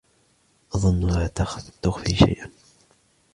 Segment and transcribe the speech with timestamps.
[0.75, 2.51] أظنّها تخفي شيئًا.